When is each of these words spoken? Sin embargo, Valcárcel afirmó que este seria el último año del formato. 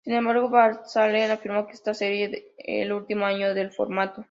Sin 0.03 0.13
embargo, 0.13 0.49
Valcárcel 0.49 1.29
afirmó 1.29 1.67
que 1.67 1.73
este 1.73 1.93
seria 1.93 2.29
el 2.57 2.91
último 2.91 3.23
año 3.25 3.53
del 3.53 3.71
formato. 3.71 4.19